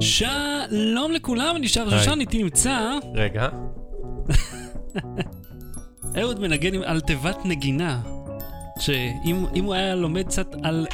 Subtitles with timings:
[0.00, 1.90] שלום לכולם, אני שר.
[1.90, 3.48] שושן, איתי נמצא רגע,
[6.18, 8.00] אהוד מנגן על תיבת נגינה.
[8.80, 10.86] שאם אם הוא היה לומד קצת על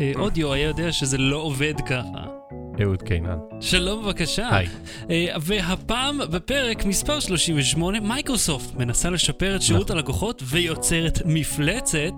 [0.00, 2.35] אה, אודיו, היה יודע שזה לא עובד ככה.
[2.82, 3.38] אהוד קינן.
[3.60, 4.56] שלום בבקשה.
[4.56, 4.66] היי.
[5.10, 9.96] אה, והפעם בפרק מספר 38, מייקרוסופט מנסה לשפר את שירות נכון.
[9.96, 12.12] הלקוחות ויוצרת מפלצת.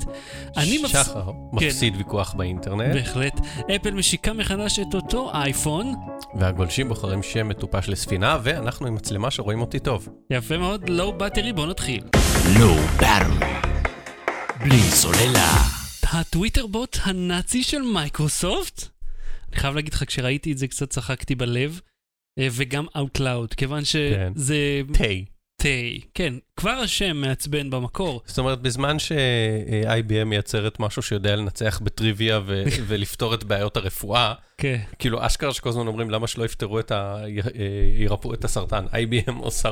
[0.56, 1.06] אני מפס...
[1.06, 3.40] שחר מפסיד ויכוח באינטרנט, בהחלט.
[3.76, 5.94] אפל משיקה מחדש את אותו אייפון.
[6.34, 10.08] והגולשים בוחרים שם מטופש לספינה, ואנחנו עם מצלמה שרואים אותי טוב.
[10.30, 12.00] יפה מאוד, לואו באטרי, בואו נתחיל.
[12.58, 13.46] Low Battery.
[14.60, 15.52] בלי סוללה.
[16.12, 18.97] הטוויטר בוט הנאצי של מייקרוסופט?
[19.52, 21.80] אני חייב להגיד לך, כשראיתי את זה קצת צחקתי בלב,
[22.38, 25.04] אה, וגם Out Loud, כיוון שזה תה.
[25.62, 25.68] תה.
[26.14, 28.22] כן, כבר השם מעצבן במקור.
[28.26, 34.80] זאת אומרת, בזמן ש-IBM מייצרת משהו שיודע לנצח בטריוויה ו- ולפתור את בעיות הרפואה, כן.
[34.98, 37.24] כאילו אשכרה שכל הזמן אומרים למה שלא יפתרו את ה...
[37.24, 37.28] אה,
[37.98, 38.84] ירפאו את הסרטן.
[38.86, 39.70] IBM עושה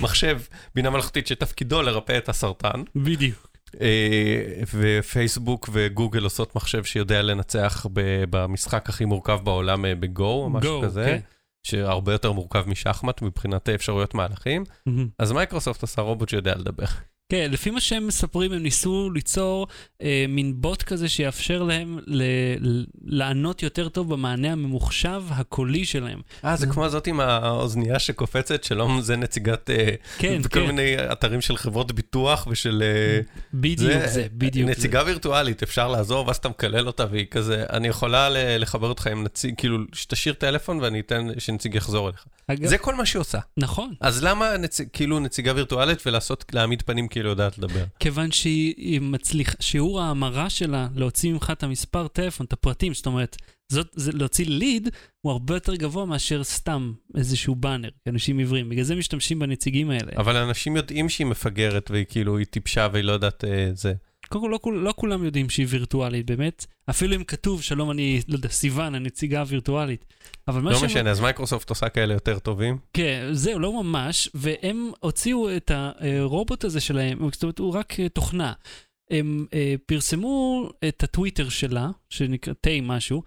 [0.00, 0.40] מחשב,
[0.74, 2.82] בינה מלאכותית שתפקידו לרפא את הסרטן.
[2.96, 3.53] בדיוק.
[3.80, 7.86] אה, ופייסבוק וגוגל עושות מחשב שיודע לנצח
[8.30, 11.18] במשחק הכי מורכב בעולם אה, בגו או משהו Go, כזה, כן.
[11.62, 14.64] שהרבה יותר מורכב משחמט מבחינת אפשרויות מהלכים.
[14.86, 15.08] מהמם.
[15.18, 16.84] אז מייקרוסופט עשה רובוט שיודע לדבר.
[17.28, 19.66] כן, לפי מה שהם מספרים, הם ניסו ליצור
[20.02, 26.20] אה, מין בוט כזה שיאפשר להם ל- לענות יותר טוב במענה הממוחשב הקולי שלהם.
[26.44, 30.66] אה, זה כמו הזאת עם האוזנייה שקופצת, שלום זה נציגת, אה, כן, בכל כן.
[30.66, 32.82] מיני אתרים של חברות ביטוח ושל...
[32.82, 33.20] אה,
[33.54, 34.72] בדיוק זה, בדיוק זה.
[34.72, 39.06] נציגה וירטואלית, אפשר לעזור, ואז אתה מקלל אותה, והיא כזה, אני יכולה ל- לחבר אותך
[39.06, 42.24] עם נציג, כאילו, שתשאיר טלפון ואני אתן שנציג יחזור אליך.
[42.46, 43.38] אגב, זה כל מה שהיא עושה.
[43.56, 43.94] נכון.
[44.00, 47.84] אז למה נציג, כאילו נציגה וירטואלית ולעשות, להעמיד פנים כאילו יודעת לדבר?
[48.00, 53.36] כיוון שהיא מצליחה, שיעור ההמרה שלה להוציא ממך את המספר טלפון, את הפרטים, זאת אומרת,
[53.72, 54.88] זאת, זה, להוציא ליד
[55.20, 58.68] הוא הרבה יותר גבוה מאשר סתם איזשהו באנר, אנשים עיוורים.
[58.68, 60.12] בגלל זה משתמשים בנציגים האלה.
[60.16, 63.94] אבל אנשים יודעים שהיא מפגרת והיא כאילו, היא טיפשה והיא לא יודעת אה, זה.
[64.34, 66.66] קודם כל, לא, כול- לא כולם יודעים שהיא וירטואלית, באמת.
[66.90, 70.04] אפילו אם כתוב, שלום, אני, לא יודע, סיוון, הנציגה הווירטואלית.
[70.48, 72.78] אבל מה לא שהם- משנה, אז מייקרוסופט עושה כאלה יותר טובים.
[72.92, 78.08] כן, זהו, לא ממש, והם הוציאו את הרובוט הזה שלהם, זאת אומרת, הוא רק אה,
[78.08, 78.52] תוכנה.
[79.10, 83.22] הם אה, פרסמו את הטוויטר שלה, שנקרא תה משהו,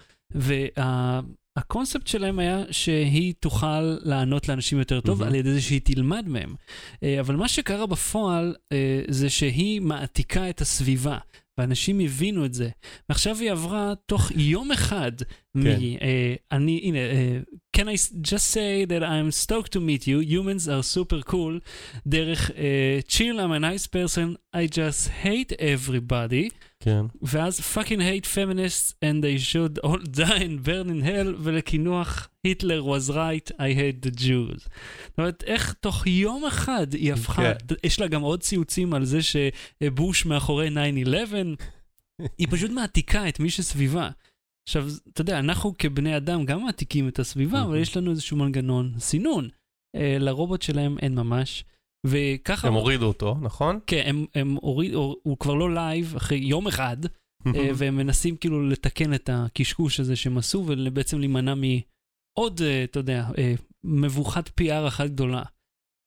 [1.57, 5.29] והקונספט שלהם היה שהיא תוכל לענות לאנשים יותר טוב מהמם.
[5.29, 6.56] על ידי זה שהיא תלמד מהם.
[7.03, 11.17] אה, אבל מה שקרה בפועל אה, זה שהיא מעתיקה את הסביבה.
[11.57, 12.69] ואנשים הבינו את זה.
[13.09, 15.12] ועכשיו היא עברה תוך יום אחד
[15.56, 15.63] מ...
[15.63, 15.79] כן.
[16.01, 17.40] אה, אני, הנה, אה,
[17.77, 17.97] can I
[18.31, 21.59] just say that I'm stoked to meet you, humans are super cool,
[22.05, 26.49] דרך אה, chill, I'm a nice person, I just hate everybody,
[26.79, 27.05] כן.
[27.21, 32.83] ואז fucking hate feminists and they should all die and burn in hell, ולקינוח היטלר
[32.85, 34.69] was right, I hate the Jews.
[35.07, 37.75] זאת אומרת, איך תוך יום אחד היא הפכה, כן.
[37.83, 40.71] יש לה גם עוד ציוצים על זה שבוש מאחורי 9-11,
[42.37, 44.09] היא פשוט מעתיקה את מי שסביבה.
[44.67, 47.81] עכשיו, אתה יודע, אנחנו כבני אדם גם מעתיקים את הסביבה, אבל מהמם.
[47.81, 49.50] יש לנו איזשהו מנגנון סינון.
[49.95, 51.63] אה, לרובוט שלהם אין ממש.
[52.05, 52.67] וככה...
[52.67, 53.79] הם הורידו אותו, נכון?
[53.88, 56.97] כן, הם, הם הוריד, הוא כבר לא live אחרי יום אחד,
[57.47, 62.99] אה, והם מנסים כאילו לתקן את הקשקוש הזה שהם עשו, ובעצם להימנע מעוד, אה, אתה
[62.99, 63.25] יודע,
[63.84, 65.44] מבוכת PR אחת גדולה.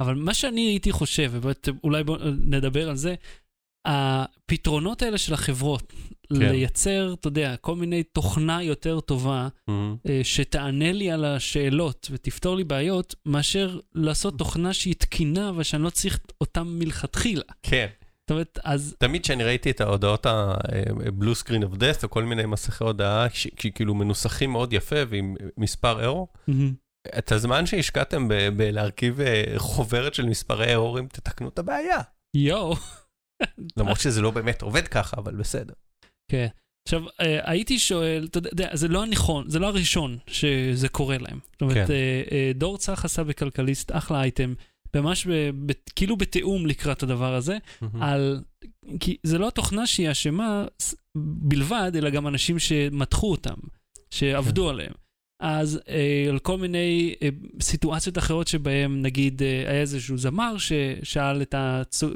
[0.00, 3.14] אבל מה שאני הייתי חושב, ובאמת אולי בואו נדבר על זה,
[3.84, 5.92] הפתרונות האלה של החברות,
[6.28, 6.38] כן.
[6.38, 9.96] לייצר, אתה יודע, כל מיני תוכנה יותר טובה, מהמם.
[10.08, 15.90] אה, שתענה לי על השאלות ותפתור לי בעיות, מאשר לעשות תוכנה שהיא תקינה ושאני לא
[15.90, 17.42] צריך אותה מלכתחילה.
[17.62, 17.86] כן.
[18.20, 22.46] זאת אומרת, אז תמיד כשאני ראיתי את ההודעות ה-blue screen of death, או כל מיני
[22.46, 26.74] מסכי הודעה, שכאילו מנוסחים מאוד יפה ועם מספר אירו, מהמם.
[27.18, 31.98] את הזמן שהשקעתם בלהרכיב אה, חוברת של מספרי אירורים, תתקנו את הבעיה.
[32.34, 32.74] יואו.
[33.76, 35.74] למרות שזה לא באמת עובד ככה, אבל בסדר.
[36.28, 36.46] כן.
[36.88, 41.38] עכשיו, אה, הייתי שואל, אתה יודע, זה לא הנכון, זה לא הראשון שזה קורה להם.
[41.52, 41.92] זאת אומרת, כן.
[41.92, 44.54] אה, אה, דור צח עשה בכלכליסט אחלה אייטם,
[44.96, 47.58] ממש ב, ב, כאילו בתיאום לקראת הדבר הזה,
[48.00, 48.40] על...
[49.00, 50.64] כי זה לא התוכנה שהיא אשמה
[51.16, 53.54] בלבד, אלא גם אנשים שמתחו אותם,
[54.10, 54.68] שעבדו כן.
[54.68, 54.92] עליהם.
[55.40, 57.28] אז אה, על כל מיני אה,
[57.60, 61.54] סיטואציות אחרות שבהם, נגיד, אה, היה איזשהו זמר ששאל את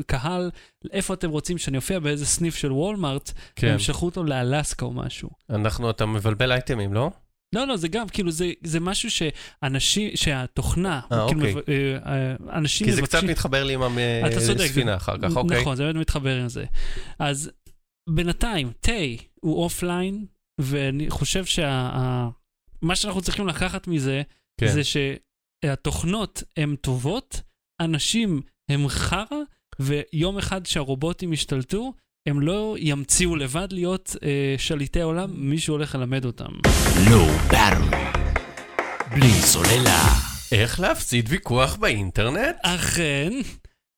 [0.01, 0.51] הקהל,
[0.93, 3.67] איפה אתם רוצים שאני אופיע באיזה סניף של וולמארט, כן.
[3.67, 5.31] והם שלחו אותו לאלסקה או משהו.
[5.51, 7.11] אנחנו, אתה מבלבל אייטמים, לא?
[7.55, 11.97] לא, לא, זה גם, כאילו, זה, זה משהו שאנשים, שהתוכנה, אה, כאילו, אוקיי.
[12.07, 13.31] אה, אנשים כי זה קצת מבקשים...
[13.31, 13.83] מתחבר לי עם.
[14.61, 15.61] הספינה אחר כך, אוקיי?
[15.61, 16.65] נכון, זה באמת מתחבר עם זה.
[17.19, 17.51] אז
[18.11, 18.93] בינתיים, תה
[19.41, 20.25] הוא אופליין,
[20.61, 22.29] ואני חושב שה...
[22.85, 24.23] מה שאנחנו צריכים לקחת מזה,
[24.61, 24.67] כן.
[24.73, 27.41] זה שהתוכנות הן טובות,
[27.81, 28.41] אנשים
[28.71, 29.25] הם חרא,
[29.79, 31.93] ויום אחד שהרובוטים ישתלטו,
[32.29, 36.51] הם לא ימציאו לבד להיות אה, שליטי עולם, מישהו הולך ללמד אותם.
[37.07, 37.97] Low Battery.
[39.11, 40.05] בלי סוללה.
[40.53, 42.57] איך להפסיד ויכוח באינטרנט?
[42.63, 43.31] אכן,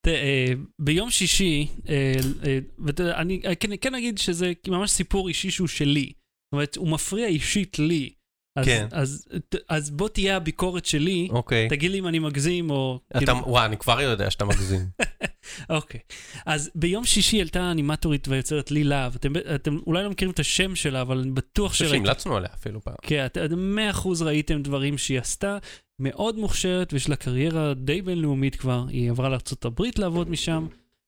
[0.07, 2.13] ת, אה, ביום שישי, אה,
[2.47, 6.05] אה, ואתה- אני אה, כן, כן אגיד שזה ממש סיפור אישי שהוא שלי.
[6.07, 8.11] זאת אומרת, הוא מפריע אישית לי.
[8.57, 8.87] אז, כן.
[8.91, 11.69] אז, ת- אז בוא תהיה הביקורת שלי, אוקיי.
[11.69, 13.01] תגיד לי אם אני מגזים או...
[13.11, 14.81] אתה, כאילו- וואי, אני כבר יודע שאתה מגזים.
[15.71, 16.01] אוקיי.
[16.47, 19.15] אז ביום שישי עלתה אנימטורית ויוצרת לי להב.
[19.15, 21.97] אתם, אתם אולי לא מכירים את השם שלה, אבל אני בטוח שראיתם.
[21.97, 22.95] שהמלצנו עליה אפילו פעם.
[23.03, 25.59] כן, אתם מאה אחוז ראיתם דברים שהיא עשתה.
[26.01, 28.85] מאוד מוכשרת, ויש לה קריירה די בינלאומית כבר.
[28.89, 30.67] היא עברה לארה"ב לעבוד משם,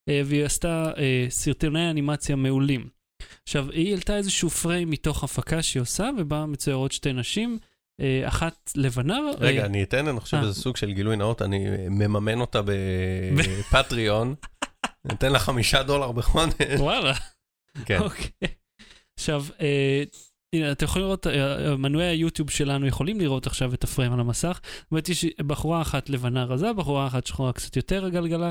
[0.08, 2.88] אה, והיא עשתה אה, סרטוני אנימציה מעולים.
[3.42, 7.58] עכשיו, היא העלתה איזשהו פריים מתוך הפקה שהיא עושה, ובה מצוירות שתי נשים,
[8.00, 9.18] אה, אחת לבנה.
[9.38, 10.42] רגע, אה, אני אתן, אני חושב אה.
[10.42, 14.34] שזה סוג של גילוי נאות, אני מממן אותה בפטריון.
[15.04, 16.54] אני אתן לה חמישה דולר בחודש.
[16.78, 17.12] וואלה.
[17.84, 17.98] כן.
[17.98, 18.48] אוקיי.
[19.18, 19.44] עכשיו,
[20.52, 21.26] הנה, אתם יכולים לראות,
[21.78, 24.60] מנויי היוטיוב שלנו יכולים לראות עכשיו את הפריים על המסך.
[24.64, 28.50] זאת אומרת, יש בחורה אחת לבנה רזה, בחורה אחת שחורה קצת יותר גלגלה,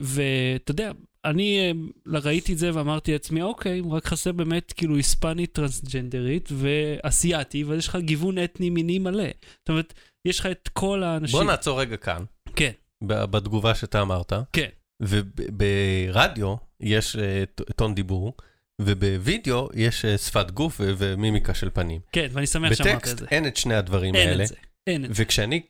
[0.00, 0.92] ואתה יודע,
[1.30, 1.72] אני אה,
[2.20, 7.88] ראיתי את זה ואמרתי לעצמי, אוקיי, רק חסר באמת כאילו היספנית טרנסג'נדרית ואסייתי, ואז יש
[7.88, 9.28] לך גיוון אתני מיני מלא.
[9.58, 9.94] זאת אומרת,
[10.24, 11.38] יש לך את כל האנשים.
[11.38, 12.24] בוא נעצור רגע כאן.
[12.56, 12.70] כן.
[13.02, 14.32] בתגובה שאתה אמרת.
[14.52, 14.68] כן.
[15.02, 17.44] וברדיו יש אה,
[17.76, 18.32] טון דיבור,
[18.80, 22.00] ובווידאו יש אה, שפת גוף ומימיקה של פנים.
[22.12, 23.26] כן, ואני שמח שאמרת את בטקסט זה.
[23.30, 24.42] אין את שני הדברים אין האלה.
[24.42, 24.54] את זה.
[24.86, 25.22] אין את זה.
[25.22, 25.62] וכשאני,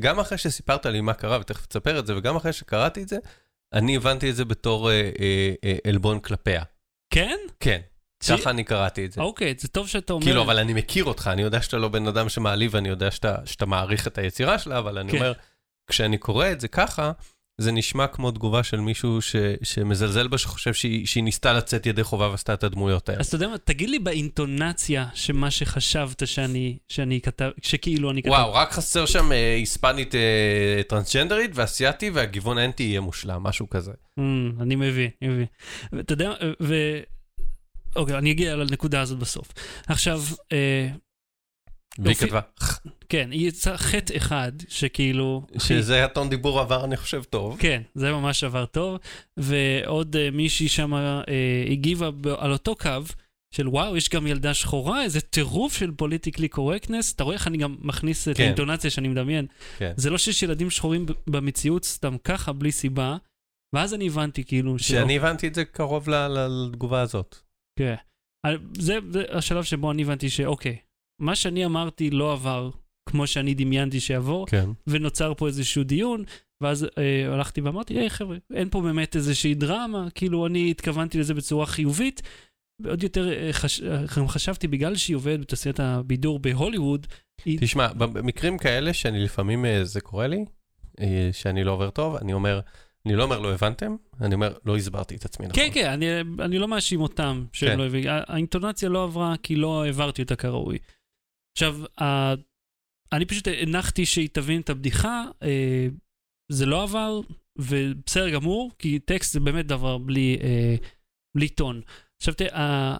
[0.00, 3.16] גם אחרי שסיפרת לי מה קרה, ותכף תספר את זה, וגם אחרי שקראתי את זה,
[3.72, 6.62] אני הבנתי את זה בתור אה, אה, אה, עלבון כלפיה.
[7.12, 7.36] כן?
[7.60, 7.80] כן,
[8.28, 9.20] ככה אני קראתי את זה.
[9.20, 10.24] אוקיי, זה טוב שאתה אומר.
[10.24, 13.36] כאילו, אבל אני מכיר אותך, אני יודע שאתה לא בן אדם שמעליב, ואני יודע שאתה,
[13.44, 15.18] שאתה מעריך את היצירה שלה, אבל אני כן.
[15.18, 15.32] אומר,
[15.90, 17.12] כשאני קורא את זה ככה,
[17.60, 22.04] זה נשמע כמו תגובה של מישהו ש, שמזלזל בה, שחושב שהיא, שהיא ניסתה לצאת ידי
[22.04, 23.20] חובה ועשתה את הדמויות האלה.
[23.20, 28.30] אז אתה יודע מה, תגיד לי באינטונציה שמה שחשבת שאני, שאני כתב, שכאילו אני כתב.
[28.30, 33.92] וואו, רק חסר שם אה, היספנית אה, טרנסג'נדרית ואסייתי, והגיוון האנטי יהיה מושלם, משהו כזה.
[33.92, 34.22] Mm,
[34.62, 35.46] אני מבין, אני מבין.
[35.92, 36.32] ואתה יודע,
[36.62, 36.74] ו...
[37.96, 39.48] אוקיי, אני אגיע לנקודה הזאת בסוף.
[39.86, 40.22] עכשיו,
[40.52, 40.88] אה,
[41.98, 42.16] והיא.
[42.16, 42.40] כתבה,
[43.10, 45.46] כן, היא יצאה חטא אחד, שכאילו...
[45.58, 47.56] שזה הטון דיבור עבר, אני חושב, טוב.
[47.60, 48.98] כן, זה ממש עבר טוב.
[49.36, 51.22] ועוד אה, מישהי שם אה,
[51.70, 52.90] הגיבה ב- על אותו קו.
[53.54, 57.12] של וואו, יש גם ילדה שחורה, איזה טירוף של פוליטיקלי קורקטנס.
[57.14, 58.42] אתה רואה איך אני גם מכניס את כן.
[58.42, 59.46] האינטונציה שאני מדמיין.
[59.78, 59.92] כן.
[59.96, 63.16] זה לא שיש ילדים שחורים במציאות סתם ככה, בלי סיבה.
[63.74, 64.78] ואז אני הבנתי כאילו...
[64.78, 67.36] ש- שאני הבנתי את זה קרוב לתגובה הזאת.
[67.78, 67.94] כן.
[68.46, 70.76] על- זה, זה השלב שבו אני הבנתי שאוקיי,
[71.20, 72.70] מה שאני אמרתי לא עבר
[73.08, 74.70] כמו שאני דמיינתי שיעבור, כן.
[74.86, 76.24] ונוצר פה איזשהו דיון,
[76.60, 81.34] ואז אה, הלכתי ואמרתי, היי חבר'ה, אין פה באמת איזושהי דרמה, כאילו אני התכוונתי לזה
[81.34, 82.22] בצורה חיובית.
[82.80, 83.80] ועוד יותר אה, חש...
[83.80, 87.06] אה, חשבתי, בגלל שהיא עובדת בתעשיית הבידור בהוליווד,
[87.44, 87.58] היא...
[87.60, 90.44] תשמע, במקרים כאלה שאני לפעמים, אה, זה קורה לי,
[91.32, 92.60] שאני לא עובר טוב, אני אומר,
[93.06, 95.62] אני לא אומר לא הבנתם, אני אומר לא הסברתי את עצמי נכון.
[95.62, 96.06] כן, כן, אני,
[96.44, 97.78] אני לא מאשים אותם שהם כן.
[97.78, 98.10] לא הבינו.
[98.10, 100.78] האינטונציה לא עברה כי לא העברתי אותה כראוי.
[101.52, 101.76] עכשיו.
[103.12, 105.86] אני פשוט הנחתי שהיא תבין את הבדיחה, אה,
[106.52, 107.20] זה לא עבר,
[107.58, 110.76] ובסדר גמור, כי טקסט זה באמת דבר בלי, אה,
[111.36, 111.80] בלי טון.
[112.20, 112.96] עכשיו תראה,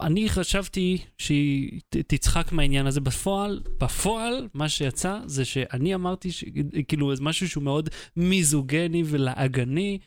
[0.00, 6.44] אני חשבתי שהיא תצחק מהעניין הזה בפועל, בפועל מה שיצא זה שאני אמרתי, ש...
[6.88, 9.98] כאילו זה משהו שהוא מאוד מיזוגני ולעגני,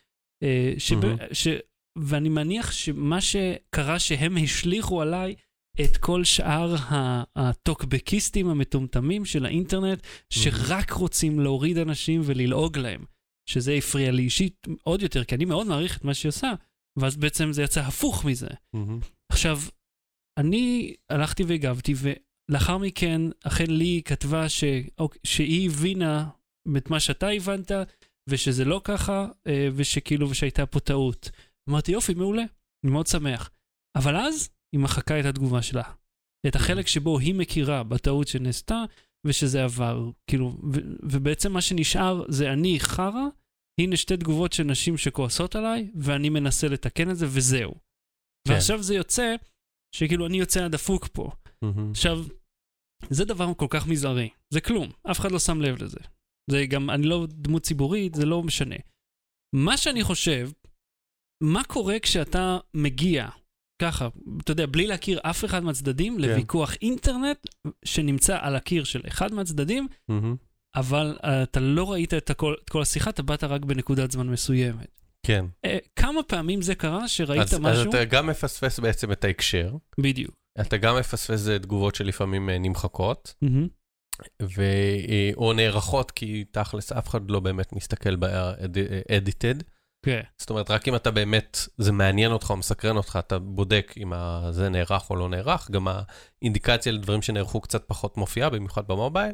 [0.44, 1.06] אה, שב...
[1.06, 1.18] מהמם.
[1.34, 1.48] ש...
[1.98, 5.36] ואני מניח שמה שקרה שהם השליכו עליי
[5.84, 6.76] את כל שאר
[7.36, 13.06] הטוקבקיסטים המטומטמים של האינטרנט, שרק רוצים להוריד אנשים וללעוג להם.
[13.50, 16.54] שזה הפריע לי אישית עוד יותר, כי אני מאוד מעריך את מה שהיא עושה,
[17.00, 18.48] ואז בעצם זה יצא הפוך מזה.
[18.74, 19.00] מהמם.
[19.32, 19.60] עכשיו,
[20.40, 24.64] אני הלכתי והגבתי, ולאחר מכן, אכן לי כתבה ש...
[25.00, 26.30] אוק- שהיא הבינה
[26.78, 27.72] את מה שאתה הבנת,
[28.30, 31.32] ושזה לא ככה, אה, ושכאילו, ושהייתה פה טעות.
[31.70, 32.44] אמרתי, יופי, מעולה,
[32.86, 33.52] אני מאוד שמח.
[33.98, 35.84] אבל אז היא מחקה את התגובה שלה.
[36.48, 38.84] את החלק שבו היא מכירה בטעות שנעשתה,
[39.28, 40.12] ושזה עבר.
[40.30, 43.26] כאילו, ו- ובעצם מה שנשאר זה אני חרא,
[43.82, 47.74] הנה שתי תגובות של נשים שכועסות עליי, ואני מנסה לתקן את זה, וזהו.
[47.74, 48.54] כן.
[48.54, 49.36] ועכשיו זה יוצא,
[49.96, 51.32] שכאילו אני יוצא הדפוק פה.
[51.62, 51.92] מהמם.
[51.92, 52.18] עכשיו,
[53.10, 56.00] זה דבר כל כך מזערי, זה כלום, אף אחד לא שם לב לזה.
[56.52, 58.76] זה גם, אני לא דמות ציבורית, זה לא משנה.
[59.56, 60.50] מה שאני חושב,
[61.44, 63.30] מה קורה כשאתה מגיע
[63.82, 64.08] ככה,
[64.44, 67.38] אתה יודע, בלי להכיר אף אחד מהצדדים, לוויכוח אינטרנט
[67.86, 70.36] שנמצא על הקיר של אחד מהצדדים, מהמם.
[70.76, 74.28] אבל uh, אתה לא ראית את, הכל, את כל השיחה, אתה באת רק בנקודת זמן
[74.28, 75.02] מסוימת.
[75.24, 75.46] כן.
[75.66, 77.90] Uh, כמה פעמים זה קרה שראית אז, אז משהו?
[77.90, 80.36] אתה גם מפספס בעצם את ההקשר, בדיוק.
[80.62, 83.68] אתה גם מפספס תגובות שלפעמים אה, נמחקות, מהמם.
[84.42, 84.62] ו...
[85.38, 89.64] או נערכות, כי תכלס אף אחד לא באמת מסתכל ב-edited.
[90.06, 90.22] כן.
[90.38, 94.14] זאת אומרת, רק אם אתה באמת, זה מעניין אותך או מסקרן אותך, אתה בודק אם
[94.50, 95.72] זה נערך או לא נערך.
[95.72, 99.32] גם האינדיקציה לדברים שנערכו קצת פחות מופיעה, במיוחד במובייל.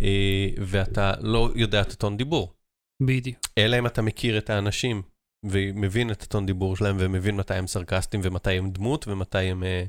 [0.00, 2.54] אה, ואתה לא יודע את הטון דיבור.
[3.02, 3.38] בדיוק.
[3.58, 5.02] אלא אם אתה מכיר את האנשים
[5.46, 9.62] ומבין את הטון דיבור שלהם ומבין מתי הם סרקסטיים ומתי הם דמות ומתי הם...
[9.62, 9.84] אה,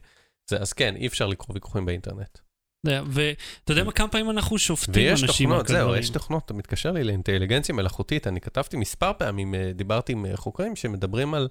[0.49, 2.39] זה, אז כן, אי אפשר לקרוא ויכוחים באינטרנט.
[2.85, 5.95] ואתה יודע מה, כמה פעמים אנחנו שופטים ויש אנשים על תוכנות, זהו.
[5.95, 10.37] יש תוכנות, אתה מתקשר לי לאינטליגנציה מלאכותית, אני כתבתי מספר פעמים, אה, דיברתי עם אה,
[10.37, 11.47] חוקרים שמדברים על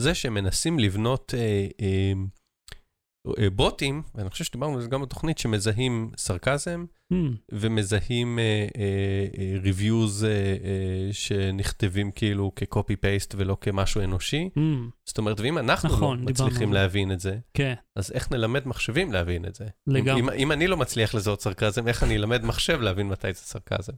[0.00, 2.12] זה שמנסים לבנות אה, אה,
[3.52, 7.16] בוטים, ואני חושב שדיברנו על זה גם בתוכנית, שמזהים סרקזם Hmm,
[7.52, 8.66] ומזהים אה,
[9.62, 10.26] ריוויוז
[11.12, 14.48] שנכתבים כאילו כקופי פייסט ולא כמשהו אנושי.
[14.58, 14.60] hmm,
[15.06, 16.72] זאת אומרת, ואם אנחנו נכון, לא מצליחים.
[16.72, 19.64] להבין את זה, כן, אז איך נלמד מחשבים להבין את זה?
[19.86, 20.20] לגמרי.
[20.20, 23.92] אם, אם אני לא מצליח לזהות סרקזם, איך אני אלמד מחשב להבין מתי זה סרקזם?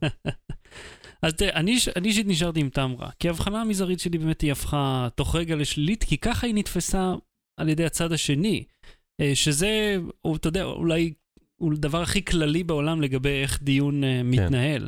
[1.23, 4.51] אז תראה, אני איש- אני אישית נשארתי עם רע, כי ההבחנה המזערית שלי באמת היא
[4.51, 7.13] הפכה תוך רגע לשלילית, כי ככה היא נתפסה
[7.59, 9.02] על ידי הצד השני, אה,
[9.33, 11.13] שזה, או, אתה יודע, אולי
[11.61, 14.87] הוא הדבר הכי כללי בעולם לגבי איך דיון אה, מתנהל.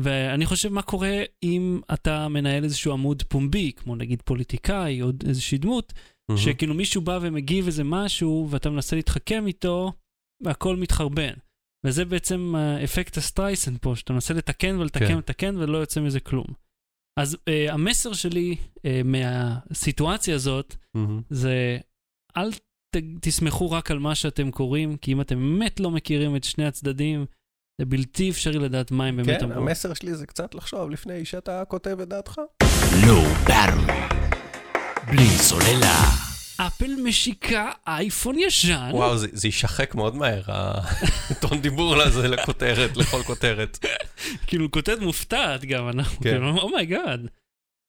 [0.00, 5.58] ואני חושב מה קורה אם אתה מנהל איזשהו עמוד פומבי, כמו נגיד פוליטיקאי או איזושהי
[5.58, 5.92] דמות,
[6.36, 9.92] שכאילו מישהו בא ומגיב איזה משהו ואתה מנסה להתחכם איתו,
[10.44, 11.32] והכל מתחרבן.
[11.86, 15.14] וזה בעצם אה, אפקט הסטרייסן פה, שאתה מנסה לתקן ולתקן כן.
[15.14, 16.46] ולתקן ולא יוצא מזה כלום.
[17.20, 21.22] אז uh, המסר שלי uh, מהסיטואציה הזאת מהמם.
[21.30, 21.78] זה
[22.36, 22.50] אל
[22.96, 26.66] ת, תסמכו רק על מה שאתם קוראים, כי אם אתם באמת לא מכירים את שני
[26.66, 27.26] הצדדים,
[27.80, 29.62] זה בלתי אפשרי לדעת מה הם באמת כן, אמרו.
[29.62, 32.40] המסר שלי זה קצת לחשוב לפני שאתה כותב את דעתך.
[33.02, 34.14] Low Battery.
[35.06, 36.26] בלי סוללה.
[36.56, 38.90] אפל משיקה אייפון ישן.
[38.92, 40.42] וואו, זה זה יישחק מאוד מהר,
[41.30, 43.78] הטון דיבור הזה לכותרת, לכל כותרת.
[44.46, 46.30] כאילו כותבת מופתעת גם, אנחנו כן.
[46.30, 47.28] כאילו, oh my god.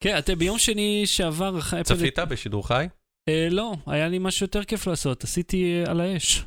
[0.03, 2.87] כן, אתה ביום שני שעבר, צפית בשידור חי?
[3.29, 6.43] אה, לא, היה לי משהו יותר כיף לעשות, עשיתי אה, על האש.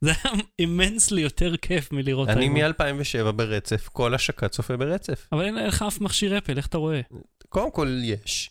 [0.00, 2.86] זה היה אימנסלי יותר כיף מלראות אני האייפון.
[3.28, 5.28] מ-2007 ברצף, כל השקה צופה ברצף.
[5.32, 7.00] אבל אין לך אף מכשיר אפל, איך אתה רואה?
[7.48, 8.50] קודם כל יש.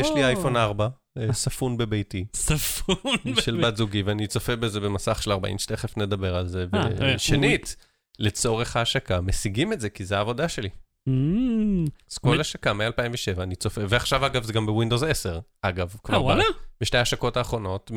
[0.00, 2.96] יש לי אייפון 4, אה, ספון בביתי, ספון.
[3.40, 6.66] של בת זוגי, ואני צופה בזה במסך של 40 שתכף נדבר על זה.
[7.00, 7.76] ושנית,
[8.18, 10.68] לצורך ההשקה, משיגים את זה כי זה העבודה שלי.
[11.08, 11.90] Mm,
[12.24, 12.40] באמת?
[12.40, 16.44] השקה מ-2007 אני צופה, ועכשיו אגב זה גם בווינדוס 10, אגב, אה, כבר וואלה?
[16.80, 17.90] בשתי ההשקות האחרונות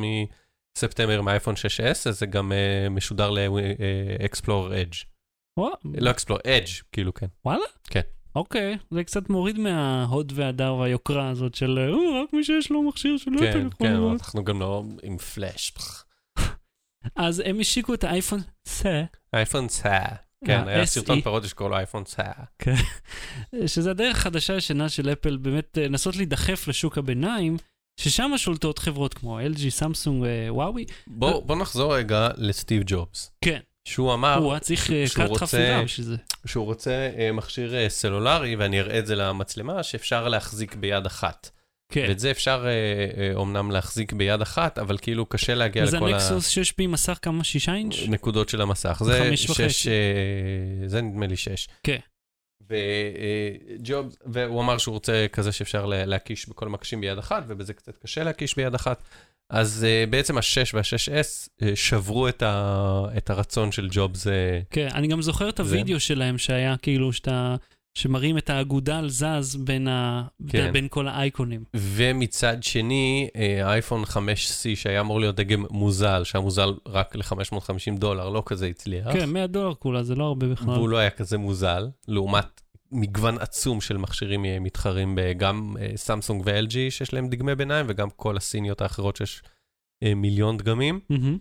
[0.78, 5.06] מספטמבר מהאייפון 6s, אז זה גם uh, משודר ל-Explore Edge.
[5.60, 7.28] וואו, לא Explore, Edge, כאילו כן.
[7.46, 7.66] וואלה?
[7.84, 8.02] כן.
[8.36, 13.18] אוקיי, זה קצת מוריד מההוד והדר והיוקרה הזאת של אה, רק מי שיש לו מכשיר
[13.18, 14.22] של אפל כן, יכול כן, לראות.
[14.22, 15.74] אנחנו גם לא עם פלאש.
[17.16, 20.00] אז הם השיקו את האייפון סה, אייפון צה.
[20.46, 20.86] כן, אה, היה SE.
[20.86, 22.24] סרטון פרודי שקוראים לו אייפון צה.
[23.68, 27.58] שזה הדרך החדשה הישנה של אפל באמת אה, לנסות להידחף לשוק הביניים,
[28.00, 30.86] ששם שולטות חברות כמו LG, סמסונג ווואוי.
[31.08, 33.32] בוא בוא נחזור רגע לסטיב ג'ובס.
[33.42, 36.16] כן, שהוא אמר הוא היה צריך אה, כת רוצה- חפירה בשביל זה.
[36.46, 41.50] שהוא רוצה אה, מכשיר אה, סלולרי, ואני אראה את זה למצלמה, שאפשר להחזיק ביד אחת.
[41.92, 42.06] כן.
[42.10, 42.72] ואת זה אפשר אה,
[43.22, 47.20] אה, אומנם להחזיק ביד אחת, אבל כאילו קשה להגיע אז לכל הנקסוס 6 בי מסך
[47.22, 47.44] כמה?
[47.44, 47.96] 6 אינץ'?
[48.08, 49.02] הנקודות של המסך.
[49.06, 49.90] זה חמש וחצי.
[49.90, 51.68] אה, זה נדמה לי שש.
[51.84, 52.00] כן.
[52.70, 57.98] וג'ובס, והוא אמר שהוא רוצה כזה שאפשר לה- להקיש בכל המקשים ביד אחת, ובזה קצת
[57.98, 59.04] קשה להקיש ביד אחת.
[59.50, 64.28] אז uh, בעצם ה-6 וה-6S uh, שברו את, ה, את הרצון של ג'ובס.
[64.28, 64.30] Uh,
[64.70, 65.76] כן, אני גם זוכר את זה.
[65.76, 67.56] הוידאו שלהם שהיה כאילו שאתה...
[67.96, 70.24] שמראים את האגודל זז בין, ה...
[70.48, 70.74] כן.
[70.74, 71.64] בין כל האייקונים.
[71.76, 78.30] ומצד שני, אה, האייפון 5C שהיה אמור להיות דגם מוזל, שהיה מוזל רק ל-550 דולר,
[78.30, 79.14] לא כזה הצליח.
[79.14, 80.70] כן, 100 דולר כולה, זה לא הרבה בכלל.
[80.70, 82.62] והוא לא היה כזה מוזל, לעומת
[82.92, 88.10] מגוון עצום של מכשירים אה, מתחרים גם אה, סמסונג ו-LG שיש להם דגמי ביניים, וגם
[88.10, 89.42] כל הסיניות האחרות שיש
[90.16, 91.00] מיליון דגמים.
[91.10, 91.38] מהמם.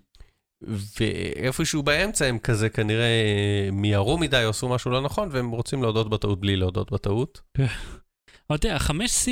[0.66, 6.10] ואיפשהו באמצע הם כזה כנראה אה, מיהרו מדי עשו משהו לא נכון, והם רוצים להודות
[6.10, 7.40] בטעות בלי להודות בטעות.
[8.50, 9.28] אבל תראה, ה-5C,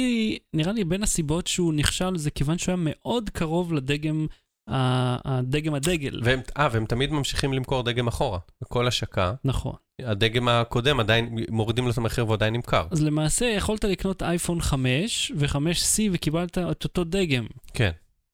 [0.54, 4.26] נראה לי בין הסיבות שהוא נכשל זה כיוון שהוא היה מאוד קרוב לדגם,
[4.68, 6.22] הדגם הדגל.
[6.58, 9.34] אה, והם תמיד ממשיכים למכור דגם אחורה, בכל השקה.
[9.44, 9.74] נכון.
[10.02, 12.86] הדגם הקודם עדיין, מורידים לו את המחיר והוא עדיין נמכר.
[12.90, 17.46] אז למעשה יכולת לקנות אייפון 5 ו-5C וקיבלת את אותו דגם.
[17.74, 17.90] כן.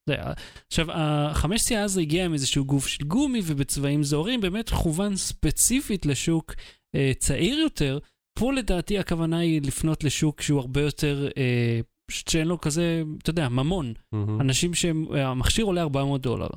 [0.08, 0.16] זה,
[0.66, 6.54] עכשיו, ה-5C אז הגיע עם איזשהו גוף של גומי ובצבעים זוהרים, באמת כוון ספציפית לשוק
[6.94, 7.98] אה, צעיר יותר.
[8.38, 13.48] פה לדעתי הכוונה היא לפנות לשוק שהוא הרבה יותר, אה, שאין לו כזה, אתה יודע,
[13.48, 13.92] ממון.
[14.12, 14.40] מהמם.
[14.40, 16.48] אנשים שהמכשיר עולה 400 דולר.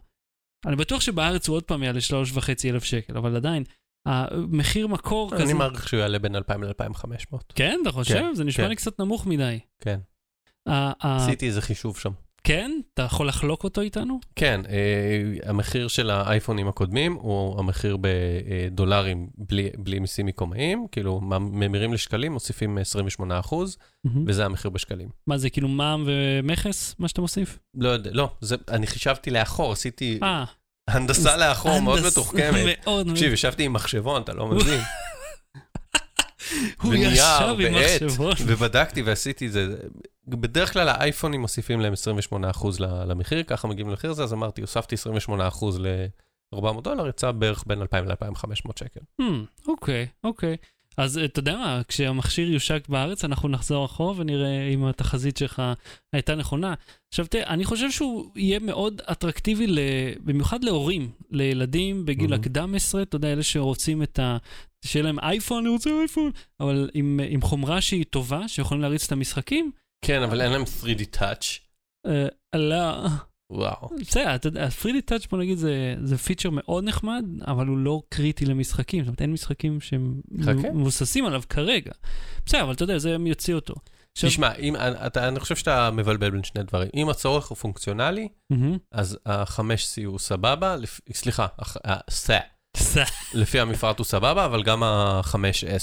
[0.65, 3.63] אני בטוח שבארץ הוא עוד פעם יעלה 3.5 אלף שקל, אבל עדיין,
[4.07, 5.43] המחיר מקור כזה...
[5.43, 7.37] אני מעריך שהוא יעלה בין 2,000 ל-2,500.
[7.55, 8.13] כן, אתה חושב?
[8.13, 8.69] כן, זה נשמע כן.
[8.69, 9.59] לי קצת נמוך מדי.
[9.79, 9.99] כן.
[10.99, 12.11] עשיתי איזה חישוב שם.
[12.43, 12.71] כן?
[12.93, 14.19] אתה יכול לחלוק אותו איתנו?
[14.35, 21.93] כן, אה, המחיר של האייפונים הקודמים הוא המחיר בדולרים בלי, בלי מיסים מקומיים, כאילו ממירים
[21.93, 23.77] לשקלים, מוסיפים 28 אחוז,
[24.27, 25.09] וזה המחיר בשקלים.
[25.27, 27.59] מה זה, כאילו מע"מ ומכס, מה שאתה מוסיף?
[27.75, 30.43] לא יודע, לא, זה, אני חישבתי לאחור, עשיתי אה,
[30.89, 32.77] הנדסה לאחור מאוד מתוחכמת.
[32.85, 33.07] מאוד.
[33.11, 34.79] תקשיב, ישבתי עם מחשבון, אתה לא מבין.
[36.81, 38.33] הוא ישב עם מחשבון.
[38.45, 39.75] ובדקתי ועשיתי את זה.
[40.27, 42.35] בדרך כלל האייפונים מוסיפים להם 28%
[42.79, 47.81] ל- למחיר, ככה מגיעים למחיר הזה, אז אמרתי, הוספתי 28% ל-400 דולר, יצא בערך בין
[47.81, 48.99] 2,000 ל-2,500 שקל.
[49.21, 49.25] Hmm,
[49.67, 50.55] אוקיי, אוקיי.
[50.97, 55.61] אז אתה יודע מה, כשהמכשיר יושק בארץ, אנחנו נחזור אחורה ונראה אם התחזית שלך
[56.13, 56.73] הייתה נכונה.
[57.09, 59.79] עכשיו תראה, אני חושב שהוא יהיה מאוד אטרקטיבי, ל...
[60.23, 62.33] במיוחד להורים, לילדים בגיל.
[62.33, 64.37] הקדם עשרה, אתה יודע, אלה שרוצים את ה...
[64.85, 69.11] שיהיה להם אייפון, אני רוצה אייפון, אבל עם, עם חומרה שהיא טובה, שיכולים להריץ את
[69.11, 69.71] המשחקים,
[70.05, 71.59] כן, אבל אין להם 3D touch.
[72.07, 73.07] אה, לא,
[73.51, 73.89] וואו.
[73.99, 78.01] בסדר, אתה יודע, ה-3D touch, בוא נגיד, זה, זה פיצ'ר מאוד נחמד, אבל הוא לא
[78.09, 79.03] קריטי למשחקים.
[79.03, 80.21] זאת אומרת, אין משחקים שהם.
[80.73, 81.91] מבוססים עליו כרגע.
[82.45, 83.73] בסדר, אבל אתה יודע, זה יוציא אותו.
[84.13, 86.89] עכשיו- תשמע, אם, אתה, אני חושב שאתה מבלבל בין שני דברים.
[86.95, 88.77] אם הצורך הוא פונקציונלי, מהמם.
[88.91, 89.61] אז ה-5C
[90.05, 90.99] הוא סבבה, לפ...
[91.13, 91.45] סליחה,
[91.85, 92.33] ה-SE,
[92.77, 93.03] סע.
[93.33, 95.35] לפי המפרט הוא סבבה, אבל גם ה-5S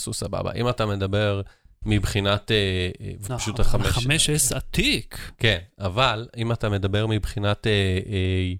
[0.06, 0.52] הוא סבבה.
[0.52, 1.40] אם אתה מדבר
[1.86, 3.76] מבחינת, אה, אה, פשוט ה-5...
[3.76, 5.32] ה-5S עתיק.
[5.38, 8.52] כן, אבל אם אתה מדבר מבחינת אה,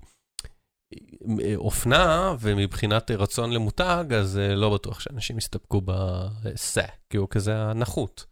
[1.57, 8.25] אופנה ומבחינת רצון למותג, אז אה, לא בטוח שאנשים יסתפקו ב-SE, כי הוא כזה הנחות.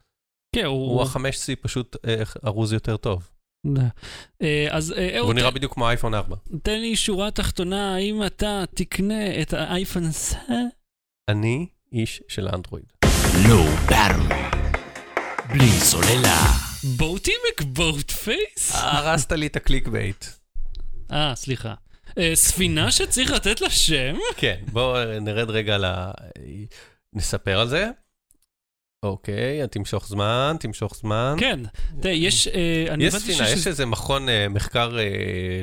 [0.56, 1.02] כן, הוא הוא...
[1.02, 3.30] ה-5C פשוט אה, ארוז יותר טוב.
[4.70, 6.36] אז אה, הוא אהוד, נראה בדיוק כמו אייפון 4.
[6.62, 10.38] תן לי שורה תחתונה, האם אתה תקנה את האייפון SE?
[11.28, 12.86] אני איש של אנדרואיד.
[13.88, 14.55] Battery.
[15.48, 16.42] בלי סוללה.
[16.96, 18.72] Boaty McBoatface?
[18.74, 20.24] הרסת לי את ה clickbait.
[21.12, 21.74] אה, סליחה.
[22.18, 24.16] אה, ספינה שצריך לתת לה שם?
[24.36, 25.84] כן, בואו נרד רגע ל...
[27.12, 27.90] נספר על זה.
[29.02, 31.36] אוקיי, תמשוך זמן, תמשוך זמן.
[31.38, 31.60] כן.
[32.00, 32.48] תראה, יש...
[32.48, 35.04] אה, יש ספינה, יש איזה מכון אה, מחקר אה,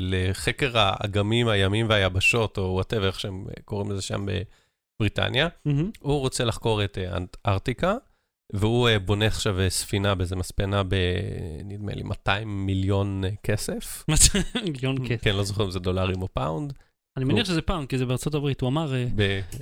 [0.00, 4.26] לחקר האגמים, הימים והיבשות, או whatever, איך שהם אה, קוראים לזה שם
[5.00, 5.48] בבריטניה.
[6.00, 7.96] הוא רוצה לחקור את אה, אנטארקטיקה,
[8.52, 10.94] והוא אה, בונה עכשיו אה, ספינה באיזה מספנה ב...
[11.64, 14.04] נדמה לי 200 מיליון אה, כסף.
[14.64, 15.24] מיליון כסף.
[15.24, 16.72] כן, לא זוכר אם זה דולרים או פאונד.
[17.16, 18.60] אני מניח שזה פאונד, כי זה בארצות הברית.
[18.60, 18.92] הוא אמר,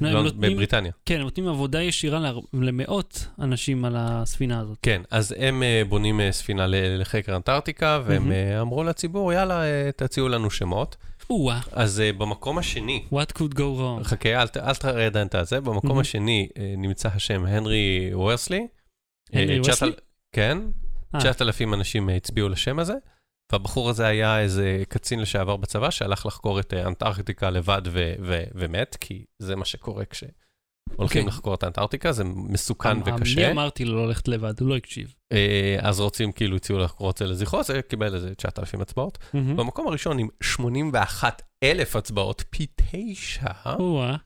[0.01, 0.93] לא, לא, בבריטניה.
[1.07, 4.79] כן, הם נותנים עבודה ישירה למאות אנשים על הספינה הזאת.
[4.83, 9.63] כן, אז הם בונים ספינה לחקר אנטארקטיקה, והם אמרו לציבור, יאללה,
[9.97, 10.97] תציעו לנו שמות.
[11.33, 14.05] או-אה, אז אה, במקום השני, what could go wrong?
[14.05, 16.01] חכה, אל אל תרד את הזה, במקום מהמם.
[16.01, 18.67] השני אה, נמצא השם הנרי וורסלי.
[19.33, 19.93] הנרי אה, וורסלי?
[19.93, 19.95] 9,000
[20.33, 20.59] כן,
[21.15, 21.21] אה.
[21.21, 22.95] 9,000 אנשים הצביעו לשם הזה,
[23.53, 28.97] והבחור הזה היה איזה קצין לשעבר בצבא שהלך לחקור את אנטארקטיקה לבד ו- ו- ומת,
[29.01, 30.42] כי זה מה שקורה כשהולכים
[30.99, 31.25] אוקיי.
[31.25, 33.51] לחקור את אנטארקטיקה, זה מסוכן אני וקשה.
[33.51, 35.15] אמרתי לו ללכת לבד, הוא לא הקשיב.
[35.33, 39.19] אה, אז רוצים, כאילו, הציעו לחקור את זה לזכרו, זה קיבל איזה 9,000 הצבעות.
[39.35, 39.57] מהמם.
[39.57, 43.53] במקום הראשון עם 81 אלף הצבעות, פי תשע,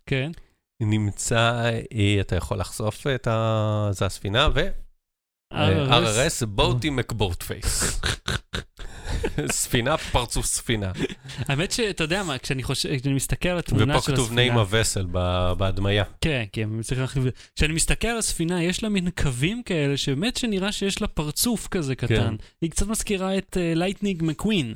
[0.07, 0.31] כן.
[0.83, 3.88] נמצא, אה, אתה יכול לחשוף את ה...
[3.92, 4.69] זה הספינה, ו...
[5.53, 6.47] RRS.
[6.46, 8.01] Boaty McBoatface.
[9.51, 10.92] ספינה, פרצוף ספינה.
[11.38, 14.62] האמת שאתה יודע מה, כשאני חושב, כשאני מסתכל על התמונה ופה של כתוב הספינה...
[14.62, 15.07] name a vessel
[15.57, 16.05] בהדמיה.
[16.21, 17.35] כן, כן, צריך להחליף...
[17.57, 21.95] כשאני מסתכל על הספינה, יש לה מין קווים כאלה, שבאמת שנראה שיש לה פרצוף כזה
[21.95, 22.14] קטן.
[22.14, 22.35] כן.
[22.62, 24.75] היא קצת מזכירה את לייטנינג מקווין,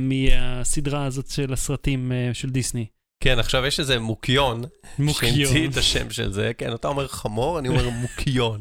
[0.00, 2.86] מהסדרה הזאת של הסרטים אה, של דיסני.
[3.20, 4.64] כן, עכשיו יש איזה מוקיון,
[5.12, 5.68] שהמציא.
[5.68, 8.58] את השם של זה, כן, אתה אומר חמור, אני אומר מוקיון.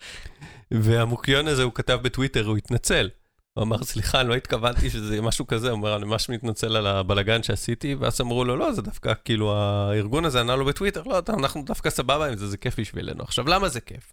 [0.70, 3.08] והמוקיון הזה, הוא כתב בטוויטר, הוא התנצל.
[3.54, 6.86] הוא אמר, סליחה, אני לא התכוונתי שזה משהו כזה, הוא אומר, אני ממש מתנצל על
[6.86, 11.22] הבלגן שעשיתי, ואז אמרו לו, לא, זה דווקא, כאילו, הארגון הזה ענה לו בטוויטר, לא,
[11.28, 13.22] אנחנו דווקא סבבה עם זה, זה כיף בשבילנו.
[13.22, 14.12] עכשיו, למה זה כיף?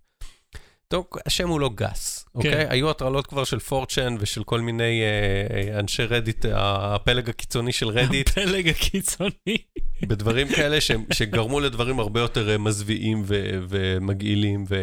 [0.87, 2.65] טוב, השם הוא לא גס, אוקיי?
[2.69, 7.87] היו הטרלות כבר של פורצ'ן ושל כל מיני אה, אה, אנשי רדיט, הפלג הקיצוני של
[7.87, 9.57] רדיט, הפלג הקיצוני.
[10.07, 14.75] בדברים כאלה ש, שגרמו לדברים הרבה יותר אה, מזוויעים ו, ומגעילים ו,